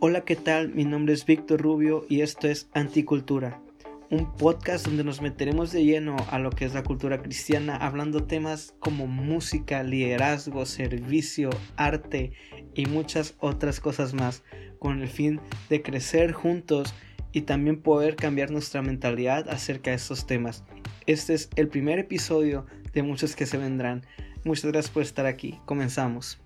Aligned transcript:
Hola, 0.00 0.20
¿qué 0.20 0.36
tal? 0.36 0.68
Mi 0.68 0.84
nombre 0.84 1.12
es 1.12 1.26
Víctor 1.26 1.60
Rubio 1.60 2.06
y 2.08 2.20
esto 2.20 2.46
es 2.46 2.70
Anticultura, 2.72 3.60
un 4.10 4.32
podcast 4.36 4.86
donde 4.86 5.02
nos 5.02 5.20
meteremos 5.20 5.72
de 5.72 5.84
lleno 5.84 6.14
a 6.30 6.38
lo 6.38 6.50
que 6.50 6.66
es 6.66 6.72
la 6.72 6.84
cultura 6.84 7.20
cristiana, 7.20 7.76
hablando 7.76 8.22
temas 8.22 8.76
como 8.78 9.08
música, 9.08 9.82
liderazgo, 9.82 10.66
servicio, 10.66 11.50
arte 11.74 12.30
y 12.74 12.86
muchas 12.86 13.34
otras 13.40 13.80
cosas 13.80 14.14
más, 14.14 14.44
con 14.78 15.02
el 15.02 15.08
fin 15.08 15.40
de 15.68 15.82
crecer 15.82 16.30
juntos 16.30 16.94
y 17.32 17.40
también 17.40 17.82
poder 17.82 18.14
cambiar 18.14 18.52
nuestra 18.52 18.82
mentalidad 18.82 19.48
acerca 19.48 19.90
de 19.90 19.96
estos 19.96 20.28
temas. 20.28 20.62
Este 21.06 21.34
es 21.34 21.50
el 21.56 21.66
primer 21.66 21.98
episodio 21.98 22.66
de 22.92 23.02
muchos 23.02 23.34
que 23.34 23.46
se 23.46 23.58
vendrán. 23.58 24.06
Muchas 24.44 24.70
gracias 24.70 24.94
por 24.94 25.02
estar 25.02 25.26
aquí. 25.26 25.58
Comenzamos. 25.64 26.40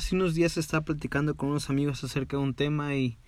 Hace 0.00 0.16
unos 0.16 0.34
días 0.34 0.56
estaba 0.56 0.82
platicando 0.82 1.34
con 1.34 1.50
unos 1.50 1.68
amigos 1.68 2.02
acerca 2.04 2.38
de 2.38 2.42
un 2.42 2.54
tema 2.54 2.94
y, 2.94 3.18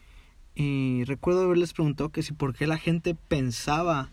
recuerdo 1.05 1.43
haberles 1.43 1.75
preguntado 1.75 2.09
que 2.09 2.23
si 2.23 2.33
por 2.33 2.55
qué 2.55 2.67
la 2.67 2.79
gente 2.79 3.15
pensaba 3.15 4.09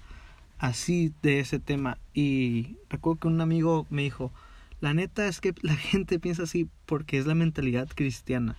así 0.58 1.14
de 1.22 1.40
ese 1.40 1.60
tema. 1.60 2.00
Y 2.14 2.76
recuerdo 2.90 3.22
que 3.22 3.28
un 3.30 3.40
amigo 3.40 3.88
me 3.90 4.02
dijo 4.02 4.34
la 4.82 4.94
neta 4.94 5.26
es 5.26 5.40
que 5.40 5.56
la 5.62 5.74
gente 5.78 6.20
piensa 6.20 6.44
así 6.44 6.68
porque 6.86 7.18
es 7.18 7.26
la 7.26 7.34
mentalidad 7.34 7.88
cristiana 7.96 8.58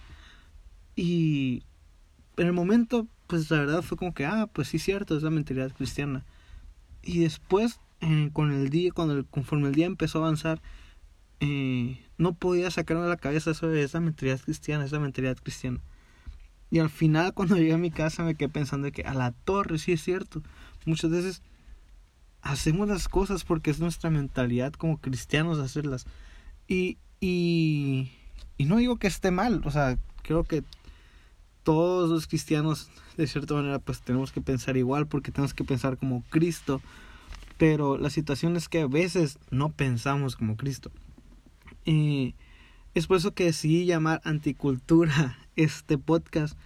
y 0.96 1.62
en 2.38 2.46
el 2.46 2.54
momento 2.54 3.06
pues 3.26 3.50
la 3.50 3.58
verdad 3.58 3.82
fue 3.82 3.98
como 3.98 4.14
que 4.14 4.24
ah 4.24 4.48
pues 4.50 4.68
sí 4.68 4.78
cierto 4.78 5.14
es 5.14 5.22
la 5.22 5.30
mentalidad 5.30 5.72
cristiana 5.72 6.24
y 7.02 7.18
después 7.18 7.80
eh, 8.00 8.30
con 8.32 8.50
el 8.50 8.70
día 8.70 8.92
cuando 8.92 9.26
conforme 9.26 9.68
el 9.68 9.74
día 9.74 9.84
empezó 9.84 10.20
a 10.20 10.22
avanzar 10.22 10.62
eh, 11.40 12.04
no 12.18 12.34
podía 12.34 12.70
sacarme 12.70 13.04
de 13.04 13.08
la 13.08 13.16
cabeza 13.16 13.50
eso 13.50 13.68
de 13.68 13.82
esa 13.82 14.00
mentalidad 14.00 14.40
cristiana, 14.40 14.84
esa 14.84 15.00
mentalidad 15.00 15.36
cristiana. 15.38 15.80
Y 16.70 16.78
al 16.78 16.90
final 16.90 17.34
cuando 17.34 17.56
llegué 17.56 17.72
a 17.72 17.78
mi 17.78 17.90
casa 17.90 18.22
me 18.22 18.34
quedé 18.34 18.48
pensando 18.48 18.90
que 18.92 19.02
a 19.02 19.14
la 19.14 19.32
torre, 19.32 19.78
sí 19.78 19.92
es 19.92 20.02
cierto, 20.02 20.42
muchas 20.84 21.10
veces 21.10 21.42
hacemos 22.42 22.88
las 22.88 23.08
cosas 23.08 23.44
porque 23.44 23.70
es 23.70 23.80
nuestra 23.80 24.10
mentalidad 24.10 24.72
como 24.72 24.98
cristianos 24.98 25.58
hacerlas. 25.58 26.06
Y, 26.68 26.98
y, 27.20 28.12
y 28.56 28.64
no 28.66 28.76
digo 28.76 28.96
que 28.96 29.08
esté 29.08 29.30
mal, 29.30 29.62
o 29.64 29.70
sea, 29.70 29.98
creo 30.22 30.44
que 30.44 30.62
todos 31.62 32.08
los 32.10 32.26
cristianos 32.26 32.90
de 33.16 33.26
cierta 33.26 33.54
manera 33.54 33.78
pues 33.78 34.00
tenemos 34.00 34.32
que 34.32 34.40
pensar 34.40 34.76
igual 34.76 35.06
porque 35.06 35.32
tenemos 35.32 35.54
que 35.54 35.64
pensar 35.64 35.98
como 35.98 36.22
Cristo. 36.30 36.80
Pero 37.58 37.98
la 37.98 38.08
situación 38.08 38.56
es 38.56 38.68
que 38.70 38.80
a 38.80 38.86
veces 38.86 39.38
no 39.50 39.70
pensamos 39.70 40.36
como 40.36 40.56
Cristo. 40.56 40.90
Es 41.84 43.06
por 43.06 43.16
eso 43.16 43.34
que 43.34 43.44
decidí 43.44 43.84
llamar 43.84 44.20
Anticultura 44.24 45.38
este 45.56 45.96
podcast. 45.98 46.58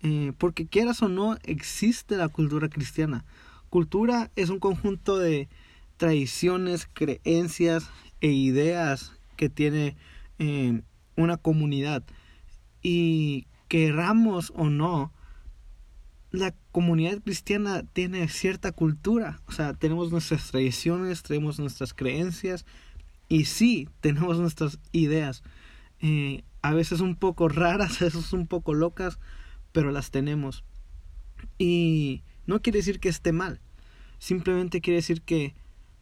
Eh, 0.00 0.32
porque 0.38 0.66
quieras 0.66 1.02
o 1.02 1.08
no, 1.08 1.36
existe 1.44 2.16
la 2.16 2.28
cultura 2.28 2.68
cristiana. 2.68 3.24
Cultura 3.70 4.30
es 4.36 4.48
un 4.50 4.58
conjunto 4.58 5.18
de 5.18 5.48
tradiciones, 5.96 6.88
creencias 6.92 7.90
e 8.20 8.28
ideas 8.28 9.12
que 9.36 9.48
tiene 9.48 9.96
eh, 10.38 10.82
una 11.16 11.36
comunidad. 11.36 12.02
Y 12.82 13.46
queramos 13.68 14.52
o 14.56 14.70
no, 14.70 15.12
la 16.30 16.54
comunidad 16.72 17.20
cristiana 17.22 17.82
tiene 17.92 18.28
cierta 18.28 18.72
cultura. 18.72 19.40
O 19.46 19.52
sea, 19.52 19.74
tenemos 19.74 20.10
nuestras 20.10 20.50
tradiciones, 20.50 21.22
tenemos 21.22 21.58
nuestras 21.58 21.94
creencias 21.94 22.64
y 23.28 23.44
sí, 23.44 23.88
tenemos 24.00 24.38
nuestras 24.38 24.78
ideas, 24.92 25.42
eh, 26.00 26.44
a 26.62 26.72
veces 26.72 27.00
un 27.00 27.16
poco 27.16 27.48
raras, 27.48 28.00
a 28.02 28.06
veces 28.06 28.32
un 28.32 28.46
poco 28.46 28.74
locas, 28.74 29.18
pero 29.72 29.90
las 29.90 30.10
tenemos. 30.10 30.64
Y 31.58 32.22
no 32.46 32.60
quiere 32.62 32.78
decir 32.78 33.00
que 33.00 33.08
esté 33.08 33.32
mal, 33.32 33.60
simplemente 34.18 34.80
quiere 34.80 34.96
decir 34.96 35.22
que 35.22 35.54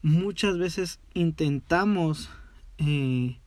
muchas 0.02 0.56
veces 0.56 1.00
intentamos 1.14 2.30
eh, 2.78 3.38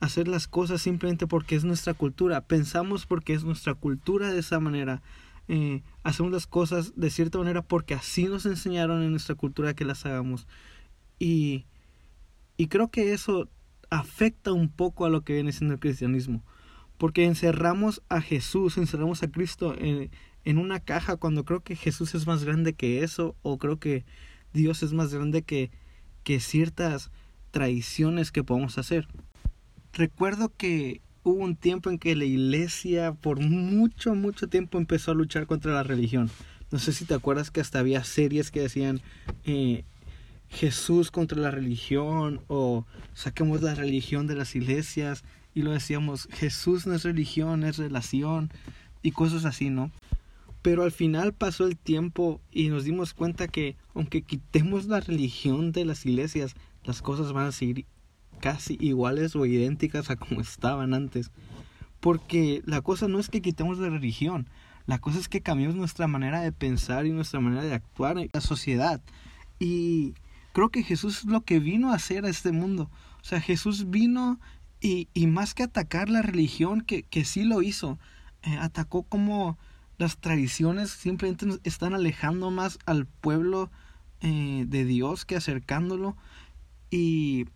hacer 0.00 0.28
las 0.28 0.46
cosas 0.46 0.80
simplemente 0.82 1.26
porque 1.26 1.56
es 1.56 1.64
nuestra 1.64 1.94
cultura, 1.94 2.40
pensamos 2.42 3.06
porque 3.06 3.34
es 3.34 3.44
nuestra 3.44 3.74
cultura 3.74 4.32
de 4.32 4.40
esa 4.40 4.60
manera, 4.60 5.02
eh, 5.48 5.82
hacemos 6.02 6.32
las 6.32 6.46
cosas 6.46 6.92
de 6.96 7.10
cierta 7.10 7.38
manera 7.38 7.62
porque 7.62 7.94
así 7.94 8.24
nos 8.24 8.46
enseñaron 8.46 9.02
en 9.02 9.10
nuestra 9.10 9.34
cultura 9.34 9.74
que 9.74 9.84
las 9.84 10.06
hagamos. 10.06 10.46
Y 11.18 11.66
y 12.56 12.68
creo 12.68 12.90
que 12.90 13.12
eso 13.12 13.48
afecta 13.90 14.52
un 14.52 14.68
poco 14.68 15.04
a 15.04 15.10
lo 15.10 15.22
que 15.22 15.34
viene 15.34 15.52
siendo 15.52 15.74
el 15.74 15.80
cristianismo. 15.80 16.42
Porque 16.98 17.24
encerramos 17.24 18.02
a 18.08 18.20
Jesús, 18.20 18.78
encerramos 18.78 19.22
a 19.22 19.30
Cristo 19.30 19.74
en, 19.78 20.10
en 20.44 20.58
una 20.58 20.80
caja 20.80 21.16
cuando 21.16 21.44
creo 21.44 21.60
que 21.60 21.76
Jesús 21.76 22.14
es 22.14 22.26
más 22.26 22.44
grande 22.44 22.74
que 22.74 23.02
eso 23.02 23.36
o 23.42 23.58
creo 23.58 23.78
que 23.78 24.04
Dios 24.52 24.82
es 24.82 24.92
más 24.92 25.12
grande 25.12 25.42
que, 25.42 25.70
que 26.24 26.40
ciertas 26.40 27.10
traiciones 27.50 28.32
que 28.32 28.44
podemos 28.44 28.78
hacer. 28.78 29.08
Recuerdo 29.92 30.52
que 30.56 31.00
hubo 31.22 31.44
un 31.44 31.56
tiempo 31.56 31.90
en 31.90 31.98
que 31.98 32.16
la 32.16 32.24
iglesia 32.24 33.12
por 33.12 33.40
mucho, 33.40 34.14
mucho 34.14 34.48
tiempo 34.48 34.78
empezó 34.78 35.12
a 35.12 35.14
luchar 35.14 35.46
contra 35.46 35.72
la 35.72 35.82
religión. 35.82 36.30
No 36.70 36.78
sé 36.78 36.92
si 36.92 37.04
te 37.04 37.14
acuerdas 37.14 37.50
que 37.50 37.60
hasta 37.60 37.78
había 37.78 38.02
series 38.02 38.50
que 38.50 38.60
decían 38.60 39.02
eh, 39.44 39.84
Jesús 40.52 41.10
contra 41.10 41.40
la 41.40 41.50
religión 41.50 42.42
o 42.46 42.84
saquemos 43.14 43.62
la 43.62 43.74
religión 43.74 44.26
de 44.26 44.34
las 44.34 44.54
iglesias 44.54 45.24
y 45.54 45.62
lo 45.62 45.72
decíamos, 45.72 46.28
Jesús 46.30 46.86
no 46.86 46.94
es 46.94 47.04
religión, 47.04 47.64
es 47.64 47.78
relación 47.78 48.50
y 49.02 49.12
cosas 49.12 49.44
así, 49.44 49.70
¿no? 49.70 49.90
Pero 50.60 50.84
al 50.84 50.92
final 50.92 51.32
pasó 51.32 51.66
el 51.66 51.76
tiempo 51.76 52.40
y 52.52 52.68
nos 52.68 52.84
dimos 52.84 53.14
cuenta 53.14 53.48
que 53.48 53.76
aunque 53.94 54.22
quitemos 54.22 54.86
la 54.86 55.00
religión 55.00 55.72
de 55.72 55.84
las 55.84 56.04
iglesias, 56.06 56.54
las 56.84 57.02
cosas 57.02 57.32
van 57.32 57.46
a 57.46 57.52
seguir 57.52 57.86
casi 58.40 58.76
iguales 58.80 59.34
o 59.34 59.46
idénticas 59.46 60.10
a 60.10 60.16
como 60.16 60.40
estaban 60.40 60.94
antes. 60.94 61.30
Porque 62.00 62.62
la 62.66 62.82
cosa 62.82 63.08
no 63.08 63.18
es 63.18 63.28
que 63.28 63.42
quitemos 63.42 63.78
la 63.78 63.88
religión, 63.88 64.48
la 64.86 64.98
cosa 64.98 65.18
es 65.18 65.28
que 65.28 65.40
cambiemos 65.40 65.76
nuestra 65.76 66.06
manera 66.08 66.40
de 66.40 66.52
pensar 66.52 67.06
y 67.06 67.10
nuestra 67.10 67.40
manera 67.40 67.62
de 67.62 67.74
actuar 67.74 68.18
en 68.18 68.28
la 68.32 68.40
sociedad. 68.40 69.00
Y 69.58 70.14
Creo 70.52 70.70
que 70.70 70.82
Jesús 70.82 71.20
es 71.20 71.24
lo 71.24 71.42
que 71.42 71.58
vino 71.58 71.92
a 71.92 71.96
hacer 71.96 72.24
a 72.24 72.28
este 72.28 72.52
mundo. 72.52 72.90
O 73.20 73.24
sea, 73.24 73.40
Jesús 73.40 73.90
vino 73.90 74.40
y, 74.80 75.08
y 75.14 75.26
más 75.26 75.54
que 75.54 75.62
atacar 75.62 76.10
la 76.10 76.22
religión, 76.22 76.80
que, 76.80 77.04
que 77.04 77.24
sí 77.24 77.44
lo 77.44 77.62
hizo, 77.62 77.98
eh, 78.42 78.56
atacó 78.58 79.04
como 79.04 79.58
las 79.98 80.18
tradiciones 80.18 80.90
simplemente 80.90 81.46
están 81.62 81.94
alejando 81.94 82.50
más 82.50 82.78
al 82.86 83.06
pueblo 83.06 83.70
eh, 84.20 84.64
de 84.66 84.84
Dios 84.84 85.24
que 85.24 85.36
acercándolo. 85.36 86.16
Y 86.90 87.46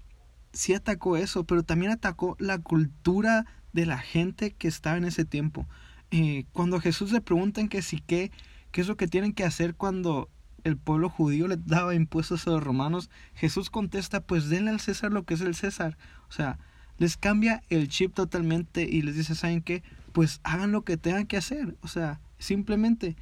sí 0.53 0.73
atacó 0.75 1.17
eso, 1.17 1.45
pero 1.45 1.65
también 1.65 1.91
atacó 1.91 2.37
la 2.39 2.59
cultura 2.59 3.47
de 3.73 3.87
la 3.87 3.99
gente 3.99 4.53
que 4.53 4.69
estaba 4.69 4.97
en 4.97 5.05
ese 5.05 5.25
tiempo. 5.25 5.67
Eh, 6.12 6.45
cuando 6.53 6.81
Jesús 6.81 7.11
le 7.12 7.21
preguntan 7.21 7.69
que 7.69 7.83
si 7.83 7.99
qué, 7.99 8.31
qué 8.71 8.81
es 8.81 8.87
lo 8.87 8.97
que 8.97 9.09
tienen 9.09 9.33
que 9.33 9.45
hacer 9.45 9.75
cuando 9.75 10.31
el 10.66 10.77
pueblo 10.77 11.09
judío 11.09 11.47
le 11.47 11.56
daba 11.56 11.94
impuestos 11.94 12.47
a 12.47 12.50
los 12.50 12.62
romanos, 12.62 13.09
Jesús 13.34 13.71
contesta, 13.71 14.21
pues 14.21 14.49
denle 14.49 14.72
al 14.72 14.81
César 14.81 15.12
lo 15.12 15.25
que 15.25 15.34
es 15.34 15.41
el 15.41 15.54
César. 15.54 15.97
O 16.28 16.32
sea, 16.32 16.59
les 16.99 17.16
cambia 17.16 17.62
el 17.69 17.88
chip 17.88 18.15
totalmente 18.15 18.82
y 18.82 19.03
les 19.03 19.15
dice, 19.15 19.37
¿saben 19.37 19.62
qué? 19.62 19.84
Pues 20.12 20.41
hagan 20.43 20.72
lo 20.72 20.82
que 20.82 20.97
tengan 20.97 21.26
que 21.26 21.37
hacer. 21.37 21.76
O 21.82 21.88
sea, 21.88 22.21
simplemente. 22.38 23.16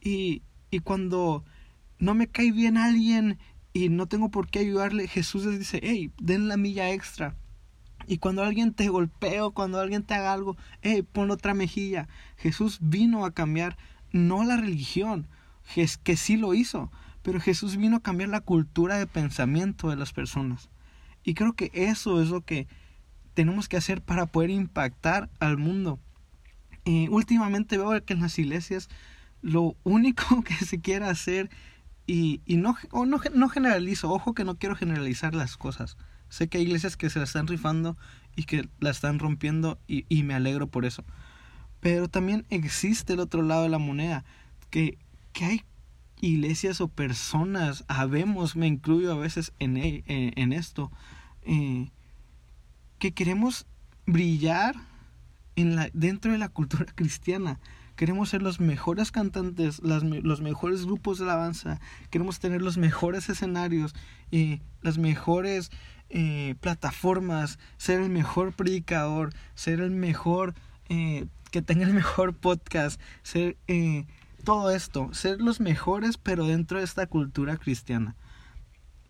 Y, 0.00 0.42
y 0.72 0.80
cuando 0.80 1.44
no 2.00 2.14
me 2.14 2.26
cae 2.26 2.50
bien 2.50 2.76
alguien 2.76 3.38
y 3.72 3.88
no 3.88 4.08
tengo 4.08 4.32
por 4.32 4.48
qué 4.48 4.58
ayudarle, 4.58 5.06
Jesús 5.06 5.44
les 5.44 5.60
dice, 5.60 5.78
hey, 5.84 6.10
den 6.20 6.48
la 6.48 6.56
milla 6.56 6.90
extra. 6.90 7.36
Y 8.08 8.18
cuando 8.18 8.42
alguien 8.42 8.74
te 8.74 8.88
golpea 8.88 9.46
o 9.46 9.52
cuando 9.52 9.78
alguien 9.78 10.02
te 10.02 10.14
haga 10.14 10.32
algo, 10.32 10.56
hey, 10.82 11.02
pon 11.02 11.30
otra 11.30 11.54
mejilla. 11.54 12.08
Jesús 12.36 12.78
vino 12.80 13.24
a 13.24 13.30
cambiar 13.30 13.76
no 14.10 14.42
la 14.42 14.56
religión, 14.56 15.28
que 16.02 16.16
sí 16.16 16.36
lo 16.36 16.54
hizo, 16.54 16.90
pero 17.22 17.40
Jesús 17.40 17.76
vino 17.76 17.96
a 17.96 18.02
cambiar 18.02 18.30
la 18.30 18.40
cultura 18.40 18.96
de 18.96 19.06
pensamiento 19.06 19.90
de 19.90 19.96
las 19.96 20.12
personas. 20.12 20.70
Y 21.22 21.34
creo 21.34 21.52
que 21.52 21.70
eso 21.74 22.22
es 22.22 22.28
lo 22.28 22.40
que 22.40 22.66
tenemos 23.34 23.68
que 23.68 23.76
hacer 23.76 24.02
para 24.02 24.26
poder 24.26 24.50
impactar 24.50 25.30
al 25.38 25.58
mundo. 25.58 26.00
Y 26.84 27.08
últimamente 27.08 27.78
veo 27.78 28.04
que 28.04 28.14
en 28.14 28.20
las 28.20 28.38
iglesias 28.38 28.88
lo 29.42 29.76
único 29.84 30.42
que 30.44 30.54
se 30.54 30.80
quiere 30.80 31.06
hacer, 31.06 31.50
y, 32.06 32.40
y 32.44 32.56
no, 32.56 32.76
no, 32.92 33.20
no 33.34 33.48
generalizo, 33.48 34.10
ojo 34.10 34.34
que 34.34 34.44
no 34.44 34.56
quiero 34.56 34.74
generalizar 34.74 35.34
las 35.34 35.56
cosas. 35.56 35.96
Sé 36.28 36.48
que 36.48 36.58
hay 36.58 36.64
iglesias 36.64 36.96
que 36.96 37.10
se 37.10 37.18
la 37.18 37.24
están 37.24 37.46
rifando 37.46 37.96
y 38.34 38.44
que 38.44 38.68
la 38.80 38.90
están 38.90 39.18
rompiendo 39.18 39.78
y, 39.86 40.06
y 40.08 40.22
me 40.24 40.34
alegro 40.34 40.66
por 40.66 40.84
eso. 40.84 41.04
Pero 41.80 42.08
también 42.08 42.46
existe 42.50 43.12
el 43.12 43.20
otro 43.20 43.42
lado 43.42 43.62
de 43.62 43.68
la 43.68 43.78
moneda, 43.78 44.24
que 44.70 44.98
que 45.32 45.44
hay 45.44 45.64
iglesias 46.20 46.80
o 46.80 46.88
personas, 46.88 47.84
habemos, 47.88 48.56
me 48.56 48.66
incluyo 48.66 49.12
a 49.12 49.16
veces 49.16 49.52
en, 49.58 49.76
e, 49.76 50.04
en 50.06 50.52
esto, 50.52 50.90
eh, 51.42 51.90
que 52.98 53.12
queremos 53.12 53.66
brillar 54.06 54.74
en 55.56 55.76
la, 55.76 55.90
dentro 55.92 56.32
de 56.32 56.38
la 56.38 56.48
cultura 56.48 56.86
cristiana. 56.94 57.58
Queremos 57.96 58.30
ser 58.30 58.40
los 58.40 58.60
mejores 58.60 59.12
cantantes, 59.12 59.80
los 59.82 60.40
mejores 60.40 60.86
grupos 60.86 61.18
de 61.18 61.24
alabanza. 61.24 61.80
Queremos 62.08 62.40
tener 62.40 62.62
los 62.62 62.78
mejores 62.78 63.28
escenarios 63.28 63.94
y 64.30 64.62
las 64.80 64.96
mejores 64.96 65.70
eh, 66.08 66.54
plataformas. 66.60 67.58
Ser 67.76 68.00
el 68.00 68.08
mejor 68.08 68.54
predicador. 68.54 69.34
Ser 69.54 69.80
el 69.80 69.90
mejor... 69.90 70.54
Eh, 70.88 71.26
que 71.50 71.60
tenga 71.60 71.84
el 71.84 71.92
mejor 71.92 72.34
podcast. 72.34 72.98
Ser 73.22 73.58
eh, 73.66 74.06
todo 74.40 74.70
esto. 74.70 75.12
Ser 75.12 75.40
los 75.40 75.60
mejores 75.60 76.18
pero 76.18 76.46
dentro 76.46 76.78
de 76.78 76.84
esta 76.84 77.06
cultura 77.06 77.56
cristiana. 77.56 78.16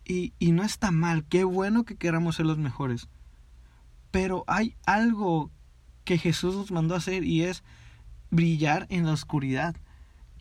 Y, 0.05 0.35
y 0.38 0.53
no 0.53 0.62
está 0.62 0.91
mal. 0.91 1.25
Qué 1.25 1.44
bueno 1.44 1.85
que 1.85 1.97
queramos 1.97 2.37
ser 2.37 2.47
los 2.47 2.59
mejores. 2.59 3.09
Pero 4.11 4.44
hay 4.47 4.77
algo 4.87 5.50
que 6.05 6.19
Jesús 6.19 6.55
nos 6.56 6.73
mandó 6.73 6.94
a 6.94 6.99
hacer 6.99 7.25
y 7.25 7.43
es 7.44 7.62
brillar 8.31 8.87
en 8.91 9.06
la 9.06 9.12
oscuridad. 9.12 9.77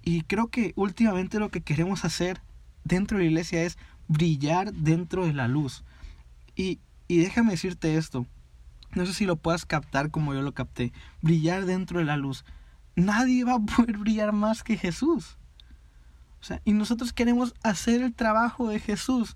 Y 0.04 0.22
creo 0.24 0.48
que 0.48 0.74
últimamente 0.76 1.40
lo 1.40 1.50
que 1.50 1.62
queremos 1.62 2.06
hacer 2.06 2.42
dentro 2.84 3.18
de 3.18 3.26
la 3.26 3.30
iglesia 3.30 3.64
es 3.64 3.78
brillar 4.08 4.74
dentro 4.74 5.26
de 5.26 5.34
la 5.34 5.48
luz. 5.48 5.84
Y, 6.56 6.80
y 7.08 7.18
déjame 7.18 7.52
decirte 7.52 7.96
esto, 7.96 8.26
no 8.96 9.06
sé 9.06 9.14
si 9.14 9.26
lo 9.26 9.36
puedas 9.36 9.66
captar 9.66 10.10
como 10.10 10.34
yo 10.34 10.42
lo 10.42 10.54
capté, 10.54 10.92
brillar 11.22 11.66
dentro 11.66 12.00
de 12.00 12.06
la 12.06 12.18
luz. 12.18 12.44
Nadie 13.00 13.46
va 13.46 13.56
a 13.56 13.60
poder 13.60 13.98
brillar 14.00 14.32
más 14.34 14.64
que 14.64 14.78
Jesús. 14.78 15.38
O 16.42 16.44
sea, 16.44 16.62
y 16.64 16.74
nosotros 16.74 17.14
queremos 17.14 17.54
hacer 17.64 18.02
el 18.02 18.14
trabajo 18.14 18.70
de 18.70 18.80
Jesús 18.80 19.36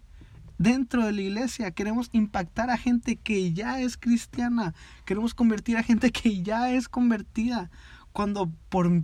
dentro 0.57 1.05
de 1.05 1.11
la 1.11 1.21
iglesia. 1.21 1.71
Queremos 1.71 2.09
impactar 2.13 2.69
a 2.69 2.77
gente 2.77 3.17
que 3.17 3.53
ya 3.53 3.81
es 3.81 3.97
cristiana. 3.97 4.73
Queremos 5.05 5.33
convertir 5.33 5.77
a 5.77 5.83
gente 5.83 6.11
que 6.11 6.43
ya 6.43 6.71
es 6.71 6.87
convertida. 6.87 7.69
Cuando 8.13 8.51
por 8.69 9.03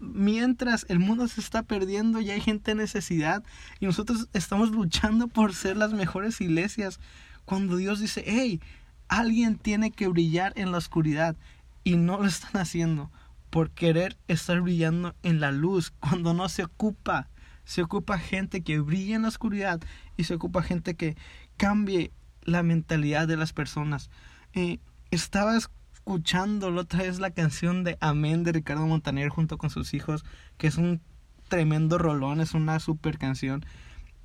mientras 0.00 0.86
el 0.88 0.98
mundo 0.98 1.26
se 1.26 1.40
está 1.40 1.62
perdiendo 1.62 2.20
y 2.20 2.30
hay 2.30 2.40
gente 2.40 2.70
en 2.70 2.78
necesidad 2.78 3.42
y 3.80 3.86
nosotros 3.86 4.28
estamos 4.32 4.70
luchando 4.70 5.26
por 5.26 5.54
ser 5.54 5.76
las 5.76 5.92
mejores 5.92 6.40
iglesias. 6.40 7.00
Cuando 7.44 7.76
Dios 7.76 8.00
dice, 8.00 8.22
hey, 8.26 8.60
alguien 9.08 9.56
tiene 9.56 9.90
que 9.90 10.08
brillar 10.08 10.52
en 10.56 10.70
la 10.70 10.78
oscuridad 10.78 11.36
y 11.82 11.96
no 11.96 12.18
lo 12.18 12.26
están 12.26 12.60
haciendo 12.60 13.10
por 13.50 13.70
querer 13.70 14.18
estar 14.28 14.60
brillando 14.60 15.14
en 15.22 15.40
la 15.40 15.52
luz 15.52 15.90
cuando 16.00 16.34
no 16.34 16.48
se 16.48 16.64
ocupa 16.64 17.28
se 17.68 17.82
ocupa 17.82 18.18
gente 18.18 18.62
que 18.62 18.80
brille 18.80 19.12
en 19.12 19.22
la 19.22 19.28
oscuridad 19.28 19.78
y 20.16 20.24
se 20.24 20.32
ocupa 20.32 20.62
gente 20.62 20.94
que 20.94 21.18
cambie 21.58 22.12
la 22.40 22.62
mentalidad 22.62 23.28
de 23.28 23.36
las 23.36 23.52
personas. 23.52 24.08
Eh, 24.54 24.78
estaba 25.10 25.54
escuchando 25.54 26.70
la 26.70 26.80
otra 26.80 27.02
vez 27.02 27.18
la 27.18 27.30
canción 27.30 27.84
de 27.84 27.98
Amén 28.00 28.42
de 28.42 28.52
Ricardo 28.52 28.86
Montaner 28.86 29.28
junto 29.28 29.58
con 29.58 29.68
sus 29.68 29.92
hijos, 29.92 30.24
que 30.56 30.66
es 30.66 30.78
un 30.78 31.02
tremendo 31.48 31.98
rolón, 31.98 32.40
es 32.40 32.54
una 32.54 32.80
super 32.80 33.18
canción. 33.18 33.66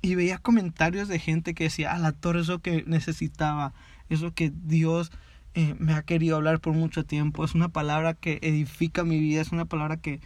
Y 0.00 0.14
veía 0.14 0.38
comentarios 0.38 1.08
de 1.08 1.18
gente 1.18 1.52
que 1.52 1.64
decía, 1.64 1.92
a 1.92 1.98
la 1.98 2.12
torre 2.12 2.40
es 2.40 2.48
lo 2.48 2.60
que 2.60 2.82
necesitaba, 2.86 3.74
es 4.08 4.22
lo 4.22 4.32
que 4.32 4.52
Dios 4.54 5.12
eh, 5.54 5.74
me 5.78 5.94
ha 5.94 6.02
querido 6.02 6.36
hablar 6.36 6.60
por 6.60 6.74
mucho 6.74 7.04
tiempo, 7.04 7.44
es 7.44 7.54
una 7.54 7.68
palabra 7.68 8.14
que 8.14 8.40
edifica 8.42 9.04
mi 9.04 9.20
vida, 9.20 9.40
es 9.40 9.52
una 9.52 9.64
palabra 9.66 9.98
que, 9.98 10.20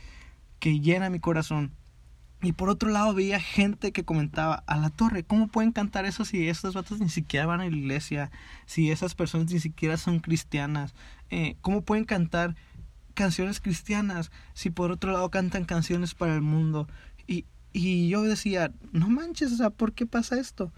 que 0.59 0.81
llena 0.81 1.11
mi 1.11 1.21
corazón. 1.21 1.73
Y 2.41 2.53
por 2.53 2.69
otro 2.71 2.89
lado 2.91 3.15
veía 3.15 3.41
gente 3.41 3.93
que 3.93 4.05
comentaba, 4.05 4.63
a 4.67 4.77
la 4.79 4.91
torre, 4.91 5.25
¿cómo 5.25 5.49
pueden 5.49 5.73
cantar 5.73 6.07
eso 6.07 6.25
si 6.25 6.49
estos 6.49 6.75
vatos 6.75 7.01
ni 7.01 7.09
siquiera 7.09 7.47
van 7.47 7.61
a 7.61 7.69
la 7.69 7.77
iglesia? 7.77 8.31
Si 8.65 8.91
esas 8.91 9.15
personas 9.15 9.53
ni 9.53 9.59
siquiera 9.59 9.97
son 9.97 10.21
cristianas. 10.21 10.95
Eh, 11.31 11.57
¿Cómo 11.63 11.83
pueden 11.83 12.05
cantar 12.05 12.55
canciones 13.15 13.61
cristianas 13.61 14.31
si 14.55 14.71
por 14.71 14.93
otro 14.93 15.11
lado 15.11 15.31
cantan 15.31 15.65
canciones 15.65 16.15
para 16.15 16.35
el 16.35 16.43
mundo? 16.43 16.89
Y, 17.27 17.45
y 17.73 18.09
yo 18.09 18.23
decía, 18.23 18.73
no 18.93 19.09
manches, 19.09 19.53
o 19.53 19.57
sea, 19.57 19.71
¿por 19.71 19.93
qué 19.93 20.07
pasa 20.07 20.39
esto? 20.39 20.73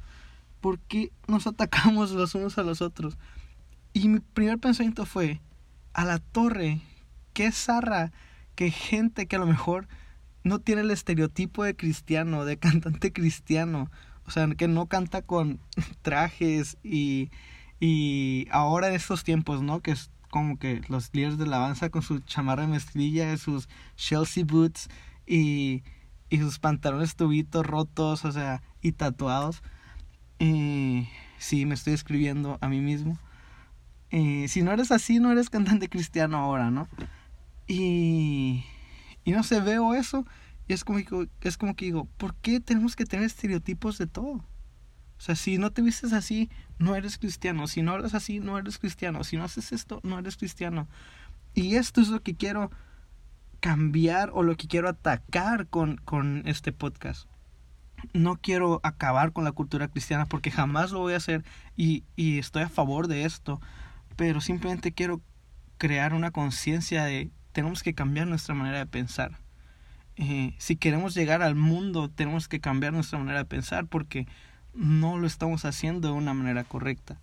¿Por 0.60 0.78
qué 0.80 1.12
nos 1.28 1.46
atacamos 1.46 2.10
los 2.12 2.34
unos 2.34 2.56
a 2.56 2.62
los 2.62 2.80
otros? 2.80 3.18
Y 3.92 4.08
mi 4.08 4.20
primer 4.20 4.58
pensamiento 4.58 5.04
fue, 5.04 5.40
a 5.92 6.04
la 6.04 6.18
torre, 6.18 6.80
qué 7.32 7.50
zarra 7.50 8.12
que 8.54 8.70
gente 8.70 9.26
que 9.26 9.36
a 9.36 9.40
lo 9.40 9.46
mejor 9.46 9.88
no 10.44 10.58
tiene 10.58 10.82
el 10.82 10.90
estereotipo 10.90 11.64
de 11.64 11.76
cristiano, 11.76 12.44
de 12.44 12.56
cantante 12.58 13.12
cristiano. 13.12 13.90
O 14.26 14.30
sea, 14.30 14.46
que 14.48 14.68
no 14.68 14.86
canta 14.86 15.22
con 15.22 15.60
trajes 16.02 16.78
y, 16.82 17.30
y 17.80 18.46
ahora 18.50 18.88
en 18.88 18.94
estos 18.94 19.24
tiempos, 19.24 19.62
¿no? 19.62 19.80
Que 19.80 19.92
es 19.92 20.10
como 20.30 20.58
que 20.58 20.82
los 20.88 21.10
líderes 21.12 21.38
de 21.38 21.46
la 21.46 21.56
alabanza 21.56 21.90
con 21.90 22.02
su 22.02 22.20
chamarra 22.20 22.62
de 22.62 22.68
mezclilla, 22.68 23.36
sus 23.36 23.68
Chelsea 23.96 24.44
boots 24.44 24.88
y, 25.26 25.82
y 26.28 26.38
sus 26.38 26.60
pantalones 26.60 27.16
tubitos 27.16 27.66
rotos, 27.66 28.24
o 28.24 28.30
sea, 28.30 28.62
y 28.80 28.92
tatuados. 28.92 29.62
Y 30.38 31.08
sí, 31.38 31.66
me 31.66 31.74
estoy 31.74 31.94
escribiendo 31.94 32.58
a 32.60 32.68
mí 32.68 32.80
mismo. 32.80 33.18
Si 34.10 34.62
no 34.62 34.72
eres 34.72 34.90
así, 34.90 35.20
no 35.20 35.30
eres 35.30 35.50
cantante 35.50 35.88
cristiano 35.88 36.38
ahora, 36.38 36.70
¿no? 36.70 36.88
Y 37.66 38.64
y 39.24 39.32
no 39.32 39.42
sé, 39.42 39.60
veo 39.60 39.94
eso 39.94 40.26
y 40.66 40.72
es 40.72 40.84
como, 40.84 41.00
es 41.40 41.56
como 41.56 41.74
que 41.74 41.86
digo, 41.86 42.06
¿por 42.16 42.34
qué 42.36 42.60
tenemos 42.60 42.96
que 42.96 43.04
tener 43.04 43.26
estereotipos 43.26 43.98
de 43.98 44.06
todo? 44.06 44.32
O 44.32 45.22
sea, 45.22 45.34
si 45.34 45.58
no 45.58 45.72
te 45.72 45.82
vistes 45.82 46.12
así, 46.12 46.48
no 46.78 46.94
eres 46.94 47.18
cristiano. 47.18 47.66
Si 47.66 47.82
no 47.82 47.92
hablas 47.92 48.14
así, 48.14 48.40
no 48.40 48.56
eres 48.56 48.78
cristiano. 48.78 49.22
Si 49.24 49.36
no 49.36 49.44
haces 49.44 49.72
esto, 49.72 50.00
no 50.02 50.18
eres 50.18 50.36
cristiano. 50.36 50.88
Y 51.54 51.74
esto 51.74 52.00
es 52.00 52.08
lo 52.08 52.22
que 52.22 52.34
quiero 52.34 52.70
cambiar 53.58 54.30
o 54.32 54.42
lo 54.42 54.56
que 54.56 54.68
quiero 54.68 54.88
atacar 54.88 55.66
con, 55.66 55.96
con 55.98 56.42
este 56.46 56.72
podcast. 56.72 57.28
No 58.14 58.36
quiero 58.36 58.80
acabar 58.82 59.32
con 59.32 59.44
la 59.44 59.52
cultura 59.52 59.88
cristiana 59.88 60.24
porque 60.24 60.50
jamás 60.50 60.92
lo 60.92 61.00
voy 61.00 61.12
a 61.12 61.18
hacer 61.18 61.44
y, 61.76 62.04
y 62.16 62.38
estoy 62.38 62.62
a 62.62 62.68
favor 62.68 63.08
de 63.08 63.24
esto. 63.24 63.60
Pero 64.20 64.42
simplemente 64.42 64.92
quiero 64.92 65.22
crear 65.78 66.12
una 66.12 66.30
conciencia 66.30 67.04
de 67.04 67.30
tenemos 67.52 67.82
que 67.82 67.94
cambiar 67.94 68.26
nuestra 68.26 68.54
manera 68.54 68.76
de 68.76 68.84
pensar. 68.84 69.38
Eh, 70.16 70.54
si 70.58 70.76
queremos 70.76 71.14
llegar 71.14 71.40
al 71.40 71.54
mundo, 71.54 72.10
tenemos 72.10 72.46
que 72.46 72.60
cambiar 72.60 72.92
nuestra 72.92 73.18
manera 73.18 73.38
de 73.38 73.44
pensar 73.46 73.86
porque 73.86 74.26
no 74.74 75.16
lo 75.16 75.26
estamos 75.26 75.64
haciendo 75.64 76.08
de 76.08 76.14
una 76.14 76.34
manera 76.34 76.64
correcta. 76.64 77.18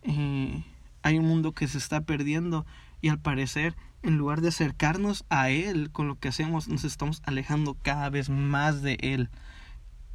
Eh, 0.00 0.64
hay 1.02 1.18
un 1.18 1.26
mundo 1.26 1.52
que 1.52 1.68
se 1.68 1.76
está 1.76 2.00
perdiendo 2.00 2.64
y 3.02 3.10
al 3.10 3.18
parecer, 3.18 3.76
en 4.02 4.16
lugar 4.16 4.40
de 4.40 4.48
acercarnos 4.48 5.26
a 5.28 5.50
Él 5.50 5.90
con 5.90 6.08
lo 6.08 6.18
que 6.18 6.28
hacemos, 6.28 6.66
nos 6.66 6.84
estamos 6.84 7.20
alejando 7.26 7.74
cada 7.74 8.08
vez 8.08 8.30
más 8.30 8.80
de 8.80 8.96
Él. 9.02 9.28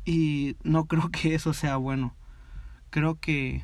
Y 0.04 0.56
no 0.64 0.86
creo 0.88 1.10
que 1.10 1.36
eso 1.36 1.54
sea 1.54 1.78
bueno. 1.78 2.16
Creo 2.90 3.20
que 3.20 3.64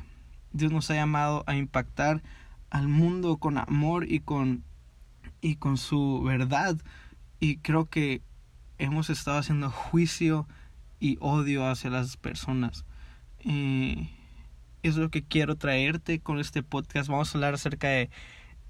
Dios 0.52 0.70
nos 0.70 0.88
ha 0.92 0.94
llamado 0.94 1.42
a 1.48 1.56
impactar 1.56 2.22
al 2.70 2.88
mundo 2.88 3.36
con 3.36 3.58
amor 3.58 4.10
y 4.10 4.20
con 4.20 4.64
y 5.40 5.56
con 5.56 5.76
su 5.76 6.22
verdad. 6.22 6.78
Y 7.38 7.58
creo 7.58 7.86
que 7.86 8.22
hemos 8.78 9.10
estado 9.10 9.38
haciendo 9.38 9.70
juicio 9.70 10.46
y 10.98 11.16
odio 11.20 11.66
hacia 11.66 11.90
las 11.90 12.16
personas. 12.16 12.84
Es 14.82 14.96
lo 14.96 15.10
que 15.10 15.22
quiero 15.22 15.56
traerte 15.56 16.20
con 16.20 16.38
este 16.38 16.62
podcast. 16.62 17.08
Vamos 17.08 17.34
a 17.34 17.38
hablar 17.38 17.54
acerca 17.54 17.88
de 17.88 18.10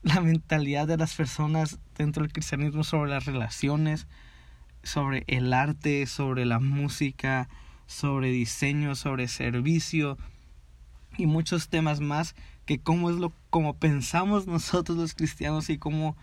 la 0.02 0.20
mentalidad 0.20 0.86
de 0.86 0.96
las 0.96 1.14
personas 1.14 1.78
dentro 1.96 2.22
del 2.22 2.32
cristianismo, 2.32 2.84
sobre 2.84 3.10
las 3.10 3.26
relaciones, 3.26 4.06
sobre 4.82 5.24
el 5.26 5.52
arte, 5.52 6.06
sobre 6.06 6.46
la 6.46 6.58
música, 6.58 7.48
sobre 7.86 8.30
diseño, 8.30 8.94
sobre 8.94 9.28
servicio 9.28 10.16
y 11.18 11.26
muchos 11.26 11.68
temas 11.68 12.00
más 12.00 12.34
que 12.70 12.78
cómo 12.78 13.10
es 13.10 13.16
lo 13.16 13.32
como 13.50 13.74
pensamos 13.74 14.46
nosotros 14.46 14.96
los 14.96 15.14
cristianos 15.14 15.68
y 15.70 15.78
cómo 15.78 16.16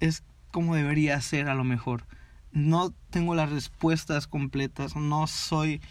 es 0.00 0.24
como 0.52 0.74
debería 0.74 1.20
ser 1.20 1.50
a 1.50 1.54
lo 1.54 1.64
mejor. 1.64 2.06
No 2.50 2.94
tengo 3.10 3.34
las 3.34 3.50
respuestas 3.50 4.26
completas, 4.26 4.96
no 4.96 5.26
soy 5.26 5.82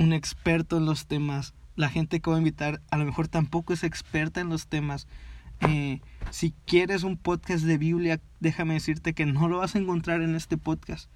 un 0.00 0.12
experto 0.12 0.76
en 0.76 0.86
los 0.86 1.06
temas. 1.06 1.54
La 1.76 1.88
gente 1.88 2.18
que 2.18 2.30
voy 2.30 2.38
a 2.38 2.38
invitar 2.38 2.82
a 2.90 2.96
lo 2.96 3.04
mejor 3.04 3.28
tampoco 3.28 3.74
es 3.74 3.84
experta 3.84 4.40
en 4.40 4.48
los 4.48 4.66
temas. 4.66 5.06
Eh, 5.60 6.00
si 6.30 6.52
quieres 6.66 7.04
un 7.04 7.16
podcast 7.16 7.62
de 7.62 7.78
Biblia, 7.78 8.20
déjame 8.40 8.74
decirte 8.74 9.14
que 9.14 9.24
no 9.24 9.46
lo 9.46 9.58
vas 9.58 9.76
a 9.76 9.78
encontrar 9.78 10.20
en 10.20 10.34
este 10.34 10.56
podcast. 10.56 11.08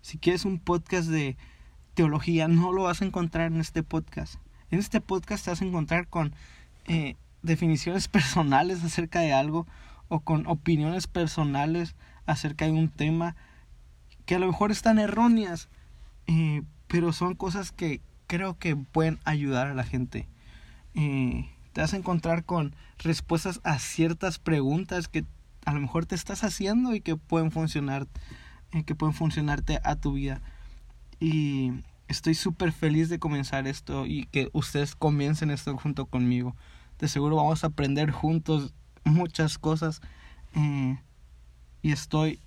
Si 0.00 0.16
quieres 0.16 0.46
un 0.46 0.58
podcast 0.58 1.10
de 1.10 1.36
teología, 1.92 2.48
no 2.48 2.72
lo 2.72 2.84
vas 2.84 3.02
a 3.02 3.04
encontrar 3.04 3.52
en 3.52 3.60
este 3.60 3.82
podcast. 3.82 4.36
En 4.70 4.78
este 4.78 5.02
podcast 5.02 5.44
te 5.44 5.50
vas 5.50 5.60
a 5.60 5.66
encontrar 5.66 6.08
con 6.08 6.32
eh, 6.86 7.16
definiciones 7.42 8.08
personales 8.08 8.84
acerca 8.84 9.20
de 9.20 9.32
algo 9.32 9.66
o 10.08 10.20
con 10.20 10.46
opiniones 10.46 11.06
personales 11.06 11.94
acerca 12.26 12.66
de 12.66 12.72
un 12.72 12.88
tema 12.88 13.36
que 14.26 14.34
a 14.36 14.38
lo 14.38 14.46
mejor 14.46 14.70
están 14.70 14.98
erróneas, 14.98 15.68
eh, 16.26 16.62
pero 16.86 17.12
son 17.12 17.34
cosas 17.34 17.72
que 17.72 18.00
creo 18.26 18.58
que 18.58 18.76
pueden 18.76 19.18
ayudar 19.24 19.66
a 19.66 19.74
la 19.74 19.84
gente. 19.84 20.28
Eh, 20.94 21.48
te 21.72 21.80
vas 21.80 21.94
a 21.94 21.96
encontrar 21.96 22.44
con 22.44 22.74
respuestas 22.98 23.60
a 23.64 23.78
ciertas 23.78 24.38
preguntas 24.38 25.08
que 25.08 25.24
a 25.64 25.72
lo 25.72 25.80
mejor 25.80 26.06
te 26.06 26.14
estás 26.14 26.44
haciendo 26.44 26.94
y 26.94 27.00
que 27.00 27.16
pueden 27.16 27.50
funcionar, 27.50 28.06
que 28.86 28.94
pueden 28.94 29.14
funcionarte 29.14 29.80
a 29.84 29.96
tu 29.96 30.12
vida. 30.12 30.40
Y 31.20 31.72
estoy 32.10 32.34
súper 32.34 32.72
feliz 32.72 33.08
de 33.08 33.20
comenzar 33.20 33.68
esto 33.68 34.04
y 34.04 34.26
que 34.26 34.50
ustedes 34.52 34.96
comiencen 34.96 35.50
esto 35.50 35.76
junto 35.76 36.06
conmigo. 36.06 36.56
De 36.98 37.06
seguro 37.06 37.36
vamos 37.36 37.62
a 37.62 37.68
aprender 37.68 38.10
juntos 38.10 38.74
muchas 39.04 39.58
cosas 39.58 40.02
eh, 40.56 40.98
y 41.82 41.92
estoy 41.92 42.40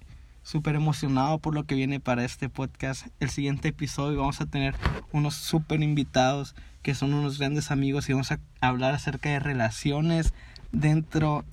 súper 0.44 0.76
emocionado 0.76 1.40
por 1.40 1.56
lo 1.56 1.64
que 1.64 1.76
viene 1.76 2.02
para 2.02 2.26
este 2.26 2.50
podcast. 2.50 3.08
El 3.22 3.30
siguiente 3.30 3.70
episodio 3.70 4.20
vamos 4.20 4.42
a 4.42 4.48
tener 4.48 4.76
unos 5.14 5.36
súper 5.36 5.82
invitados 5.82 6.56
que 6.82 6.94
son 6.94 7.14
unos 7.14 7.40
grandes 7.40 7.72
amigos 7.72 8.10
y 8.10 8.14
vamos 8.14 8.34
a 8.34 8.42
hablar 8.60 8.94
acerca 8.94 9.30
de 9.30 9.40
relaciones 9.40 10.34
dentro 10.74 11.46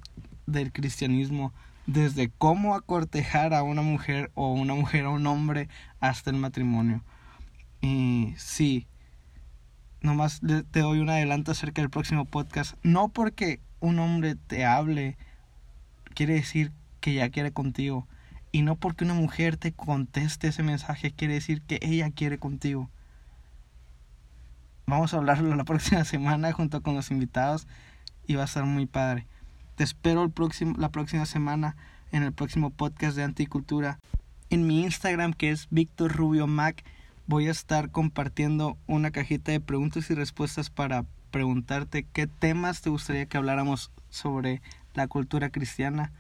del 0.47 0.73
cristianismo, 0.73 1.53
desde 1.87 2.29
cómo 2.39 2.75
acortejar 2.75 3.55
a 3.55 3.63
una 3.63 3.83
mujer 3.83 4.33
o 4.35 4.53
una 4.53 4.75
mujer 4.75 5.05
a 5.05 5.11
un 5.11 5.29
hombre 5.29 5.69
hasta 6.01 6.31
el 6.31 6.37
matrimonio. 6.37 7.05
Y 7.81 8.35
sí, 8.37 8.87
nomás 10.01 10.41
te 10.41 10.81
doy 10.81 11.01
un 11.01 11.11
adelanto 11.11 11.53
acerca 11.53 11.83
del 11.83 11.91
próximo 11.91 12.25
podcast. 12.25 12.77
No 12.83 13.09
porque 13.09 13.61
un 13.81 13.99
hombre 13.99 14.35
te 14.35 14.65
hable, 14.65 15.17
quiere 16.15 16.35
decir 16.35 16.73
que 17.01 17.15
ya 17.15 17.31
quiere 17.31 17.53
contigo 17.53 18.07
y 18.53 18.63
no 18.63 18.77
porque 18.77 19.05
una 19.05 19.15
mujer 19.15 19.57
te 19.57 19.73
conteste 19.73 20.49
ese 20.49 20.63
mensaje 20.63 21.13
quiere 21.13 21.35
decir 21.35 21.63
que 21.63 21.79
ella 21.83 22.11
quiere 22.11 22.39
contigo. 22.39 22.91
Vamos 24.87 25.15
a 25.15 25.19
hablarlo 25.19 25.55
la 25.55 25.65
próxima 25.65 26.05
semana 26.05 26.53
junto 26.53 26.83
con 26.83 26.95
los 26.95 27.11
invitados 27.11 27.67
y 28.27 28.35
va 28.35 28.43
a 28.43 28.47
estar 28.47 28.65
muy 28.65 28.87
padre. 28.87 29.27
Te 29.77 29.85
espero 29.85 30.23
el 30.23 30.31
próximo, 30.31 30.75
la 30.79 30.91
próxima 30.91 31.27
semana 31.27 31.77
en 32.13 32.23
el 32.23 32.33
próximo 32.33 32.71
podcast 32.71 33.17
de 33.17 33.23
Anticultura. 33.23 33.99
En 34.51 34.67
mi 34.67 34.83
Instagram 34.83 35.33
que 35.33 35.51
es 35.51 35.69
Víctor 35.71 36.13
Rubio 36.13 36.47
Mac 36.47 36.85
voy 37.31 37.47
a 37.47 37.53
estar 37.53 37.93
compartiendo 37.93 38.77
una 38.89 39.13
cajita 39.13 39.53
de 39.53 39.61
preguntas 39.61 40.11
y 40.11 40.15
respuestas 40.15 40.69
para 40.69 41.05
preguntarte 41.31 42.03
qué 42.03 42.27
temas 42.27 42.83
te 42.83 42.91
gustaría 42.91 43.27
que 43.27 43.37
habláramos 43.37 43.93
sobre 44.09 44.61
la 44.95 45.07
cultura 45.07 45.51
cristiana 45.51 46.13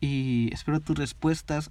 y 0.00 0.50
espero 0.52 0.80
tus 0.80 0.98
respuestas 0.98 1.70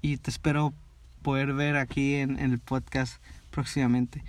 y 0.00 0.16
te 0.16 0.30
espero 0.30 0.72
poder 1.20 1.52
ver 1.52 1.76
aquí 1.76 2.14
en, 2.14 2.38
el 2.38 2.58
podcast 2.60 3.22
próximamente. 3.50 4.24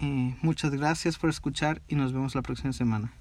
Eh, 0.00 0.34
muchas 0.40 0.70
gracias 0.70 1.18
por 1.18 1.28
escuchar 1.28 1.82
y 1.88 1.94
nos 1.94 2.14
vemos 2.14 2.34
la 2.34 2.40
próxima 2.40 2.72
semana. 2.72 3.12